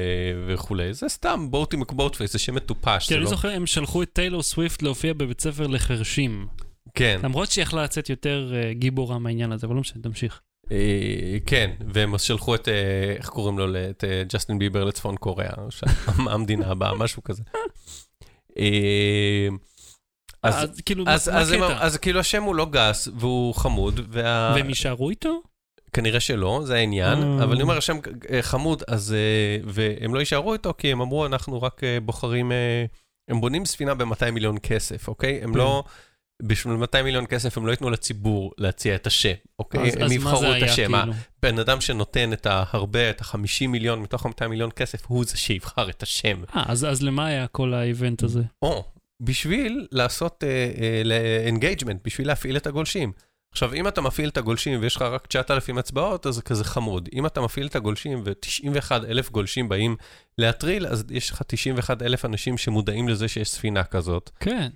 [0.46, 0.94] וכולי.
[0.94, 3.08] זה סתם Boaty McBoatface, זה שם מטופש.
[3.08, 3.30] כי אני לא...
[3.30, 6.46] זוכר, הם שלחו את טיילור סוויפט להופיע בבית ספר לחרשים.
[6.94, 10.40] כן, למרות שהיא יכלה לצאת יותר אה, גיבורה מהעניין הזה, אבל לא משנה, תמשיך.
[10.72, 12.68] אה, כן, והם שלחו את,
[13.16, 13.66] איך קוראים לו?
[13.90, 15.52] את ג'סטין ביבר לצפון קוריאה,
[16.32, 17.42] המדינה הבאה, משהו כזה.
[20.48, 21.84] אז, אז כאילו, אז, מה אז, הם- הקטע?
[21.84, 24.52] אז כאילו השם הוא לא גס והוא חמוד, וה...
[24.54, 25.40] והם יישארו איתו?
[25.92, 27.44] כנראה שלא, זה העניין, אה.
[27.44, 27.96] אבל אני אומר, השם
[28.32, 29.12] אה, חמוד, אז...
[29.12, 32.52] אה, והם לא יישארו איתו, כי הם אמרו, אנחנו רק בוחרים...
[33.30, 35.40] הם בונים ספינה ב-200 מיליון כסף, אוקיי?
[35.42, 35.58] הם כן.
[35.58, 35.84] לא...
[36.42, 39.80] בשביל 200 מיליון כסף הם לא ייתנו לציבור להציע את השם, אוקיי?
[39.88, 40.82] אז- הם אז מה יבחרו זה את היה, השם.
[40.98, 41.12] כאילו?
[41.42, 45.88] הבן אדם שנותן את ההרבה, את ה-50 מיליון מתוך ה-200 מיליון כסף, הוא זה שיבחר
[45.90, 46.42] את השם.
[46.56, 48.42] אה, אז אז למה היה כל ה event הזה?
[48.62, 48.84] או,
[49.20, 50.44] בשביל לעשות
[51.46, 53.12] engagement, בשביל להפעיל את הגולשים.
[53.52, 57.08] עכשיו, אם אתה מפעיל את הגולשים ויש לך רק 9,000 הצבעות, אז זה כזה חמוד.
[57.12, 59.96] אם אתה מפעיל את הגולשים ו-91 אלף גולשים באים
[60.38, 64.30] להטריל, אז יש לך 91 אלף אנשים שמודעים לזה שיש ספינה כזאת.
[64.40, 64.68] כן,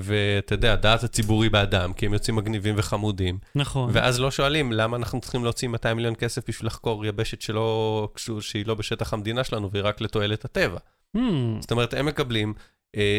[0.00, 3.38] ואתה יודע, דעת הציבורי באדם, כי הם יוצאים מגניבים וחמודים.
[3.54, 3.90] נכון.
[3.92, 8.08] ואז לא שואלים למה אנחנו צריכים להוציא 200 מיליון כסף בשביל לחקור יבשת שלא,
[8.40, 10.78] שהיא לא בשטח המדינה שלנו והיא רק לתועלת הטבע.
[11.16, 11.20] Hmm,
[11.60, 12.54] זאת אומרת, הם מקבלים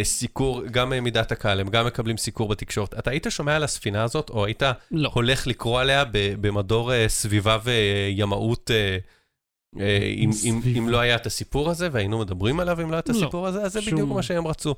[0.03, 2.93] סיקור, גם אה, מדעת הקהל, הם גם מקבלים סיקור בתקשורת.
[2.99, 5.09] אתה היית שומע על הספינה הזאת, או היית לא.
[5.13, 8.97] הולך לקרוא עליה במדור אה, סביבה וימאות, אה,
[9.79, 10.61] אה, אם, אם.
[10.77, 13.47] אם לא היה את הסיפור הזה, והיינו מדברים עליו אם לא היה את לא, הסיפור
[13.47, 14.75] הזה, אז זה שום- בדיוק מה שהם רצו.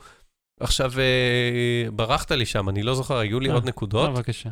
[0.60, 4.10] עכשיו, אה, ברחת לי שם, אני לא זוכר, היו לי אה, עוד אה, נקודות.
[4.10, 4.50] בבקשה.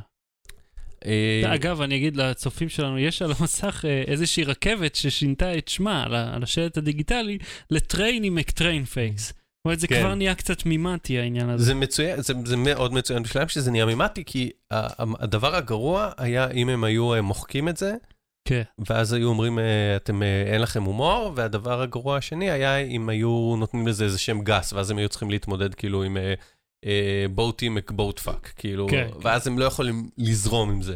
[1.06, 6.04] אה, אגב, אני אגיד לצופים שלנו, יש על המסך אה, איזושהי רכבת ששינתה את שמה
[6.34, 7.38] על השלט הדיגיטלי
[7.72, 9.34] ל Trainy McTrainface.
[9.66, 10.00] זאת אומרת, זה כן.
[10.00, 11.66] כבר נהיה קצת מימטי העניין הזה.
[11.66, 16.70] זה מצוין, זה, זה מאוד מצוין בשבילם שזה נהיה מימטי, כי הדבר הגרוע היה אם
[16.70, 17.96] הם היו אה, מוחקים את זה,
[18.48, 18.62] כן.
[18.90, 23.56] ואז היו אומרים, אה, אתם, אה, אין לכם הומור, והדבר הגרוע השני היה אם היו
[23.58, 26.18] נותנים לזה איזה שם גס, ואז הם היו צריכים להתמודד כאילו עם
[27.36, 30.96] Boaty McBoatfuck, כאילו, כן, ואז הם לא יכולים לזרום עם זה.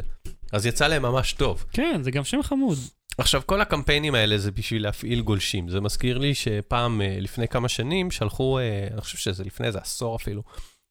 [0.52, 1.64] אז יצא להם ממש טוב.
[1.72, 2.78] כן, זה גם שם חמוד.
[3.20, 5.68] עכשיו, כל הקמפיינים האלה זה בשביל להפעיל גולשים.
[5.68, 9.78] זה מזכיר לי שפעם, אה, לפני כמה שנים, שלחו, אה, אני חושב שזה לפני איזה
[9.78, 10.42] עשור אפילו,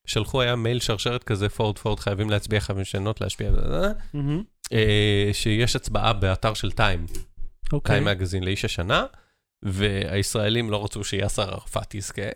[0.08, 3.92] שלחו היה מייל שרשרת כזה, forward forward חייבים להצביע, חייבים לשנות, להשפיע, אה.
[4.74, 7.06] אה, שיש הצבעה באתר של טיים,
[7.74, 7.96] אוקיי.
[7.96, 9.06] טיים מגזין לאיש השנה,
[9.64, 12.30] והישראלים לא רצו שיאסר ערפאת יזכה.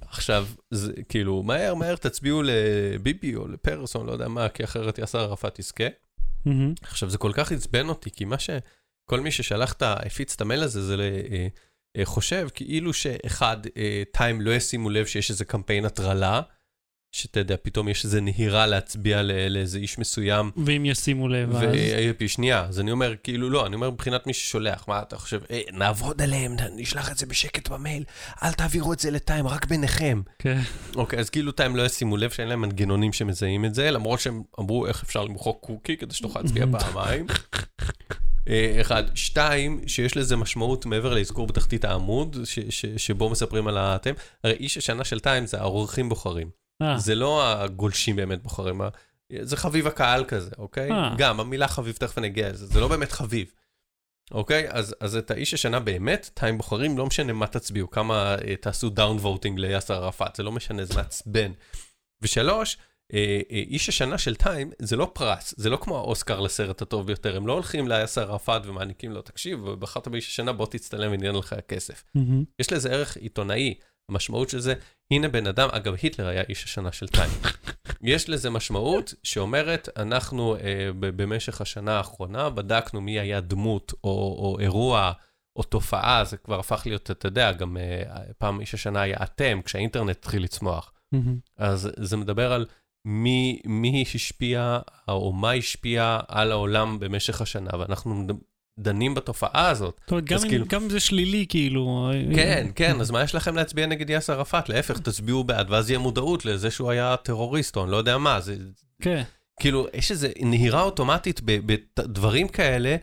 [0.00, 4.98] עכשיו, זה כאילו, מהר מהר תצביעו לביבי או לפרס או לא יודע מה, כי אחרת
[4.98, 5.84] יאסר ערפאת יזכה.
[6.44, 6.74] מהמם.
[6.82, 8.50] עכשיו, זה כל כך עצבן אותי, כי מה ש...
[9.08, 9.82] כל מי ששלח את.
[9.86, 11.00] הפיץ את המייל הזה, זה ל...
[11.00, 11.46] אה,
[11.96, 16.40] אה, חושב כאילו שאחד, אה, טיים לא ישימו לב שיש איזה קמפיין הטרלה,
[17.12, 20.50] שאתה יודע, פתאום יש איזה נהירה להצביע לאיזה איש מסוים.
[20.66, 21.62] ואם ישימו לב, אז...
[22.20, 25.60] ושנייה, אז אני אומר, כאילו לא, אני אומר מבחינת מי ששולח, מה אתה חושב, אה,
[25.72, 28.04] נעבוד עליהם, נשלח את זה בשקט במייל,
[28.42, 30.22] אל תעבירו את זה לטיים, רק ביניכם.
[30.38, 30.60] כן.
[30.96, 34.42] אוקיי, אז כאילו טיים לא ישימו לב שאין להם מנגנונים שמזהים את זה, למרות שהם
[34.60, 37.26] אמרו איך אפשר למחוק קוקי כדי שתוכל להצביע פעמיים.
[38.48, 39.04] אה, אחד.
[39.14, 44.12] שתיים, שיש לזה משמעות מעבר לאזכור בתחתית העמוד, ש- ש- שבו מספרים על האתם.
[44.44, 46.50] הרי איש השנה של טיים זה האורחים בוחרים.
[46.82, 48.80] אה, זה לא הגולשים באמת בוחרים,
[49.40, 50.90] זה חביב הקהל כזה, אוקיי?
[50.90, 51.14] אה.
[51.18, 53.52] גם, המילה חביב, תכף אני אגיע לזה, זה לא באמת חביב.
[54.30, 54.66] אוקיי?
[54.70, 59.16] אז, אז את האיש השנה באמת, טיים בוחרים, לא משנה מה תצביעו, כמה תעשו down
[59.16, 61.52] voting ליאסר ערפאת, זה לא משנה, זה מעצבן.
[62.22, 62.76] ושלוש,
[63.50, 67.46] איש השנה של טיים זה לא פרס, זה לא כמו האוסקר לסרט הטוב ביותר, הם
[67.46, 72.04] לא הולכים ליאסר ערפאת ומעניקים לו, תקשיב, בחרת באיש השנה, בוא תצטלם וניתן לך כסף.
[72.14, 72.44] מהמם.
[72.58, 73.74] יש לזה ערך עיתונאי.
[74.10, 74.74] המשמעות של זה,
[75.10, 77.30] הנה בן אדם, אגב, היטלר היה איש השנה של טיים.
[78.02, 84.56] יש לזה משמעות שאומרת, אנחנו אה, במשך השנה האחרונה בדקנו מי היה דמות או, או
[84.60, 85.12] אירוע
[85.56, 89.60] או תופעה, זה כבר הפך להיות, אתה יודע, גם אה, פעם איש השנה היה אתם,
[89.64, 90.92] כשהאינטרנט התחיל לצמוח.
[91.12, 91.38] מהמם.
[91.56, 92.66] אז זה מדבר על
[93.04, 98.26] מי, מי השפיע או מה השפיע על העולם במשך השנה, ואנחנו
[98.78, 100.00] דנים בתופעה הזאת.
[100.04, 102.10] זאת אומרת, גם כאילו- גם אם זה שלילי, כאילו...
[102.34, 104.68] כן, כן, אז מה יש לכם להצביע נגד יאסר ערפאת?
[104.68, 108.40] להפך, תצביעו בעד, ואז יהיה מודעות לזה שהוא היה טרוריסט, או אני לא יודע מה,
[108.40, 108.56] זה...
[109.02, 109.22] כן.
[109.60, 112.96] כאילו, יש איזו נהירה אוטומטית בדברים כאלה, אה,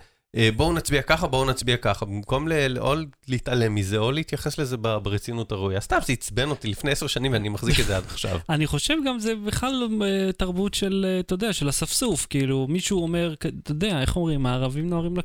[0.56, 2.93] בואו נצביע ככה, בואו נצביע ככה, במקום ל- או
[3.28, 5.82] להתעלם מזה, או להתייחס לזה ברצינות הראויה.
[5.82, 8.39] סתם, זה עצבן אותי לפני עשר שנים, ואני מחזיק את זה עד עכשיו.
[8.50, 12.28] אני חושב גם זה בכלל אה, תרבות של, אה, אתה יודע, של אספסוף.
[12.30, 15.17] כאילו, מישהו אומר, אתה יודע, איך אומרים, הערבים נוהרים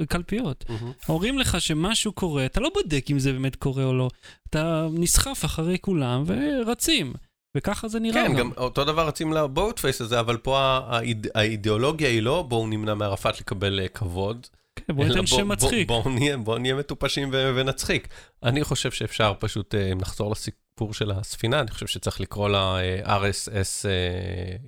[0.00, 0.64] לקלפיות.
[1.08, 4.08] אומרים לך שמשהו קורה, אתה לא בודק אם זה באמת קורה או לא.
[4.50, 7.12] אתה נסחף אחרי כולם ורצים.
[7.56, 12.08] וככה זה נראה כן, גם אותו דבר רצים לבוט פייס הזה, אבל פה האיד- האידיאולוגיה
[12.08, 14.46] היא לא, בואו נמנע מערפאת לקבל אה, כבוד.
[14.76, 15.88] כן, בוא אלא ניתן שם מצחיק.
[15.88, 18.08] בואו נהיה, בוא נהיה מטופשים ו- ונצחיק.
[18.42, 20.54] אני חושב שאפשר פשוט, אה, אם נחזור לסיק...
[20.76, 23.90] הסיפור של הספינה, אני חושב שצריך לקרוא לה אה, RSS אה,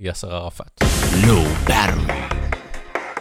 [0.00, 0.82] יאסר ערפאת.
[1.22, 2.34] Low Battery.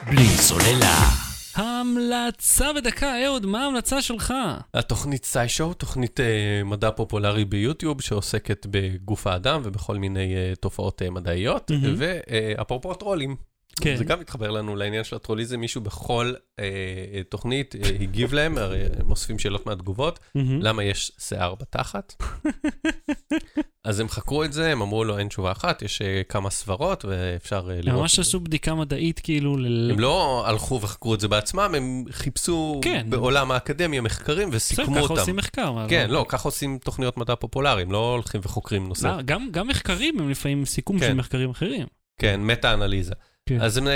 [0.10, 1.25] בלי סוללה.
[1.56, 4.34] המלצה בדקה, אהוד, מה ההמלצה שלך?
[4.74, 11.10] התוכנית סיישו, תוכנית אה, מדע פופולרי ביוטיוב שעוסקת בגוף האדם ובכל מיני אה, תופעות אה,
[11.10, 11.96] מדעיות, מהמם.
[11.98, 13.36] ואפרופו טרולים.
[13.82, 13.96] כן.
[13.98, 16.66] זה גם מתחבר לנו לעניין של הטרוליזם, מישהו בכל אה,
[17.14, 20.20] אה, תוכנית אה, הגיב להם, הרי הם אוספים שאלות מהתגובות.
[20.36, 22.14] למה יש שיער בתחת?
[23.86, 27.06] אז הם חקרו את זה, הם אמרו לו אין תשובה אחת, יש אה, כמה סברות
[27.06, 28.02] ואפשר אה, לראות.
[28.02, 28.20] ממש.
[28.20, 29.92] עשו בדיקה מדעית כאילו ל...
[29.92, 33.06] הם לא הלכו וחקרו את זה בעצמם, הם חיפשו כן.
[33.10, 35.20] בעולם האקדמיה מחקרים בסדר, וסיכמו ככה אותם.
[35.20, 35.86] עושים מחקר.
[35.90, 39.08] כן, לא, ככה עושים תוכניות מדע פופולריים, לא הולכים וחוקרים נושא.
[39.08, 41.08] לא, גם, גם מחקרים הם לפעמים סיכום כן.
[41.08, 41.88] של מחקרים אחרים.
[42.18, 43.14] כן, מטה-אנליזה.
[43.50, 43.62] כן.
[43.62, 43.88] אז הם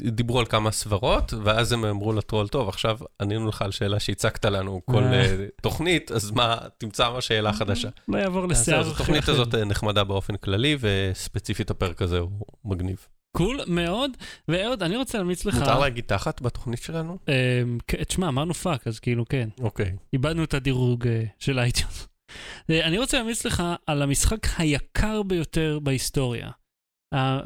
[0.00, 4.44] דיברו על כמה סברות, ואז הם אמרו לטרול, טוב, עכשיו ענינו לך על שאלה שהצגת
[4.44, 5.12] לנו כל אה.
[5.12, 7.88] אה, תוכנית, אז מה, תמצא מה שאלה חדשה.
[8.08, 8.90] לא יעבור אז לשיער אחר.
[8.90, 12.30] התוכנית הזאת אה, נחמדה באופן כללי, וספציפית הפרק הזה הוא
[12.64, 13.06] מגניב.
[13.36, 14.10] Cool מאוד,
[14.48, 15.54] ואהוד, אני רוצה להמליץ לך...
[15.54, 17.18] מותר להגיד תחת בתוכנית שלנו?
[17.28, 19.48] אמ, תשמע, אמרנו fuck, אז כאילו, כן.
[19.60, 19.92] אוקיי.
[20.12, 22.08] איבדנו את הדירוג אה, של אייטיונס.
[22.70, 26.50] אה, אני רוצה להמליץ לך על המשחק היקר ביותר בהיסטוריה.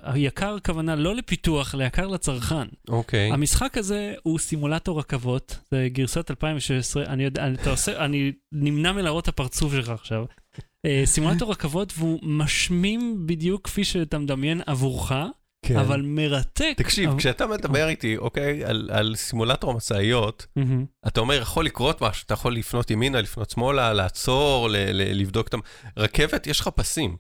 [0.03, 2.67] היקר הכוונה לא לפיתוח, ליקר לצרכן.
[2.89, 3.31] אוקיי.
[3.33, 8.93] המשחק הזה הוא סימולטור רכבות, זה גרסת 2016, אני יודע, אני, אתה עושה, אני נמנע
[8.93, 10.25] מלהראות את הפרצוף שלך עכשיו.
[10.87, 15.13] אה, סימולטור רכבות והוא משמים בדיוק כפי שאתה מדמיין עבורך,
[15.67, 15.77] כן.
[15.77, 16.75] אבל מרתק.
[16.77, 20.85] תקשיב, אבל- כשאתה מדבר איתי, אוקיי, על, על סימולטור משאיות, מהמם.
[21.07, 25.49] אתה אומר, יכול לקרות משהו, אתה יכול לפנות ימינה, לפנות שמאלה, לעצור, ל- ל- לבדוק
[25.49, 25.57] את ה...
[25.97, 27.17] רכבת, יש לך פסים.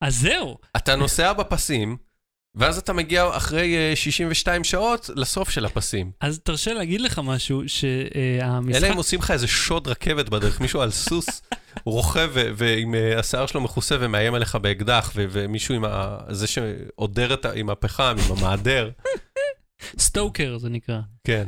[0.00, 1.96] אז זהו, אתה נוסע בפסים,
[2.54, 6.10] ואז אתה מגיע אחרי אה, 62 שעות לסוף של הפסים.
[6.20, 8.82] אז תרשה להגיד לך משהו, שהמשחק...
[8.82, 11.42] אלא אם עושים לך איזה שוד רכבת בדרך, מישהו על סוס
[11.84, 16.18] רוכב ועם אה, השיער שלו מכוסה ומאיים עליך באקדח, ומישהו עם ה...
[16.28, 17.52] זה שעודר את ה...
[17.52, 18.90] עם הפחם, עם המעדר.
[19.98, 21.00] סטוקר זה נקרא.
[21.24, 21.46] כן.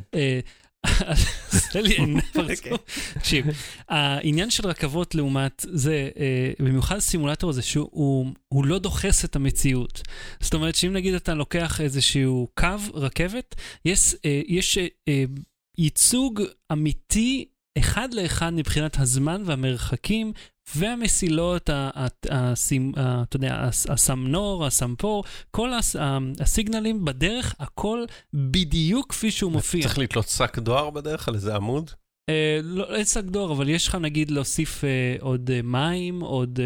[1.52, 3.12] עושה לי עיני פרצוף.
[3.14, 3.46] תקשיב,
[3.88, 9.36] העניין של רכבות לעומת זה, אה, במיוחד סימולטור הזה, שהוא הוא- הוא לא דוחס את
[9.36, 10.02] המציאות.
[10.40, 14.14] זאת אומרת שאם נגיד אתה לוקח איזשהו קו רכבת, יש,
[14.48, 15.24] יש אה, אה,
[15.78, 16.40] ייצוג
[16.72, 17.44] אמיתי
[17.78, 20.32] אחד לאחד מבחינת הזמן והמרחקים
[20.76, 22.56] והמסילות, אתה
[23.34, 25.70] יודע, הס- הסמנור, הסמפור, כל
[26.40, 28.04] הסיגנלים בדרך, הכל
[28.34, 29.82] בדיוק כפי שהוא מופיע.
[29.82, 31.90] צריך לתלות שק דואר בדרך על איזה עמוד?
[32.30, 36.60] אה, לא, אין שק דואר, אבל יש לך נגיד להוסיף אה, עוד אה, מים, עוד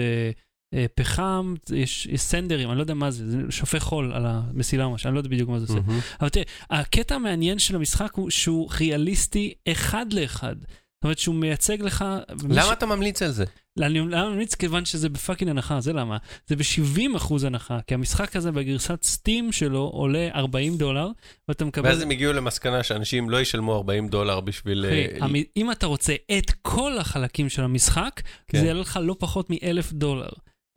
[0.95, 5.15] פחם, יש, סנדרים, אני לא יודע מה זה, זה שופך חול על המסילה ממש, אני
[5.15, 5.81] לא יודע בדיוק מה זה עושה.
[6.21, 10.57] אבל תראה, הקטע המעניין של המשחק הוא שהוא ריאליסטי אחד לאחד.
[10.97, 12.05] זאת אומרת שהוא מייצג לך...
[12.49, 13.45] למה אתה ממליץ על זה?
[13.83, 14.55] אני ממליץ?
[14.55, 16.17] כיוון שזה בפאקינג הנחה, זה למה.
[16.47, 21.09] זה ב-70 אחוז הנחה, כי המשחק הזה בגרסת סטים שלו עולה 40 דולר,
[21.49, 21.89] ואתה מקבל...
[21.89, 24.87] ואז הם הגיעו למסקנה שאנשים לא ישלמו 40 דולר בשביל...
[24.87, 28.61] אחי, אה, אם אתה רוצה את כל החלקים של המשחק, כן.
[28.61, 30.31] זה יעלה לך לא פחות מאלף דולר.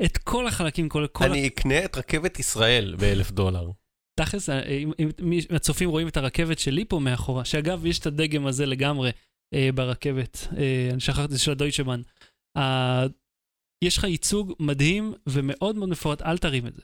[0.05, 1.07] את כל החלקים, כל...
[1.11, 3.69] כל אני אקנה את רכבת ישראל באלף דולר.
[4.19, 4.61] תכלס, אה,
[5.49, 9.11] הצופים רואים את הרכבת שלי פה מאחורה, שאגב, יש את הדגם הזה לגמרי
[9.75, 12.01] ברכבת, אה, אני שכחתי, זה של הדויטשבן.
[12.57, 13.05] אה,
[13.83, 16.81] יש לך ייצוג מדהים ומאוד מאוד מפורט, אל תרים את זה.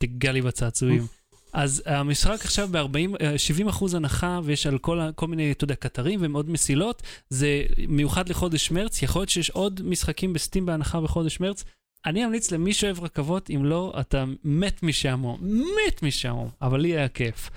[0.00, 1.06] תיגע לי בצעצועים.
[1.52, 6.50] אז המשחק עכשיו ב-70 אחוז הנחה, ויש על כל, כל מיני, אתה יודע, קטרים ומאוד
[6.50, 7.02] מסילות.
[7.30, 11.64] זה מיוחד לחודש מרץ, יכול להיות שיש עוד משחקים בסטים בהנחה בחודש מרץ.
[12.06, 15.40] אני אמליץ למי שאוהב רכבות, אם לא, אתה מת משעמום.
[15.42, 17.50] מת משעמום, אבל לי היה כיף.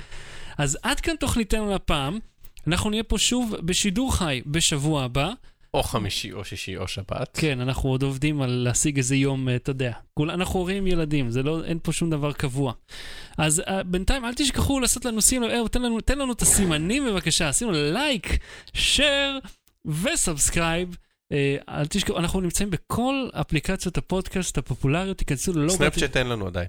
[0.57, 2.19] אז עד כאן תוכניתנו לפעם.
[2.67, 5.31] אנחנו נהיה פה שוב בשידור חי בשבוע הבא.
[5.73, 7.37] או חמישי, או שישי, או שבת.
[7.37, 9.91] כן, אנחנו עוד עובדים על להשיג איזה יום, אה, אתה יודע.
[10.13, 12.73] כול, אנחנו הורים ילדים, זה לא, אין פה שום דבר קבוע.
[13.37, 17.05] אז uh, בינתיים אל תשכחו לעשות לנו לב, אה, תן לנו, תן לנו את הסימנים
[17.05, 18.27] בבקשה, שימו לייק,
[18.73, 19.39] שייר
[19.85, 20.97] ו subscribe.
[21.31, 25.69] אה, אל תשכחו, אנחנו נמצאים בכל אפליקציות הפודקאסט הפופולריות, תיכנסו ללא...
[25.69, 26.67] סנאפצ'אט אין לנו עדיין.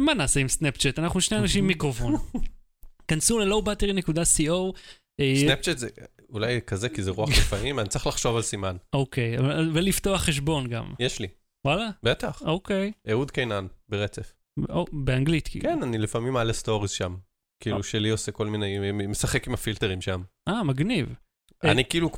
[0.00, 0.98] מה נעשה עם סנאפצ'אט?
[0.98, 2.14] אנחנו שני אנשים מיקרופון.
[3.08, 4.78] כנסו ל-lowbattery.co.
[5.20, 5.88] אה, סנאפצ'אט זה
[6.30, 8.76] אולי כזה, כי זה רוח לפעמים, אני צריך לחשוב על סימן.
[8.92, 9.36] אוקיי,
[9.74, 10.94] ולפתוח חשבון גם.
[10.98, 11.28] יש לי,
[11.64, 11.90] וואלה?
[12.02, 12.42] בטח.
[12.42, 12.92] אוקיי.
[13.10, 14.34] אהוד קינן, ברצף.
[14.92, 15.64] באנגלית, כאילו.
[15.64, 17.16] כן, אני לפעמים מעלה stories שם.
[17.60, 20.22] כאילו שלי עושה כל מיני, משחק עם הפילטרים שם.
[20.48, 21.14] אה, מגניב.
[21.64, 21.70] אה.
[21.70, 22.12] אני כאילו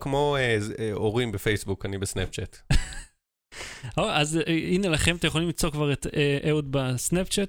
[0.00, 2.58] כמו, אה, אה, הורים בפייסבוק, אני בסנאפצ'אט.
[3.96, 7.48] אז אה, הנה לכם, אתם יכולים למצוא כבר את אה, אהוד בסנאפצ'אט.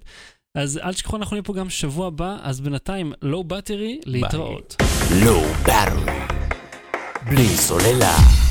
[0.55, 4.75] אז אל תשכחו, אנחנו נהיה פה גם שבוע הבא, אז בינתיים, לואו בטרי, להתראות.
[5.09, 6.11] Low Battery.
[7.29, 8.44] בלי סוללה.